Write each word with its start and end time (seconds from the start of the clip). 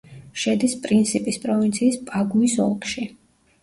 შედის 0.43 0.73
პრინსიპის 0.85 1.39
პროვინციის 1.45 2.03
პაგუის 2.11 2.61
ოლქში. 2.69 3.11